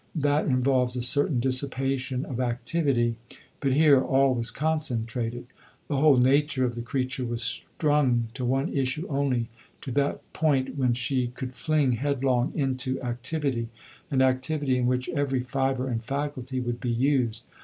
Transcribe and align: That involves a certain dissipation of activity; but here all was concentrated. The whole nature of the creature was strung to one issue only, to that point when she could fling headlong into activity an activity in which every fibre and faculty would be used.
That 0.15 0.47
involves 0.47 0.95
a 0.95 1.01
certain 1.03 1.39
dissipation 1.39 2.25
of 2.25 2.39
activity; 2.39 3.17
but 3.59 3.73
here 3.73 4.01
all 4.01 4.33
was 4.33 4.49
concentrated. 4.49 5.45
The 5.89 5.97
whole 5.97 6.17
nature 6.17 6.65
of 6.65 6.73
the 6.73 6.81
creature 6.81 7.23
was 7.23 7.43
strung 7.43 8.29
to 8.33 8.43
one 8.43 8.73
issue 8.75 9.05
only, 9.09 9.49
to 9.81 9.91
that 9.91 10.33
point 10.33 10.75
when 10.75 10.93
she 10.93 11.27
could 11.27 11.53
fling 11.53 11.91
headlong 11.91 12.51
into 12.55 12.99
activity 13.03 13.69
an 14.09 14.23
activity 14.23 14.79
in 14.79 14.87
which 14.87 15.07
every 15.09 15.41
fibre 15.41 15.87
and 15.87 16.03
faculty 16.03 16.59
would 16.59 16.79
be 16.81 16.89
used. 16.89 17.45